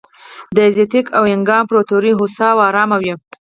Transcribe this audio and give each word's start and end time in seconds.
د 0.55 0.57
ازتېک 0.67 1.07
او 1.17 1.23
اینکا 1.31 1.55
امپراتورۍ 1.61 2.11
هوسا 2.13 2.47
او 2.53 2.59
ارامه 2.69 2.97
وې. 3.01 3.13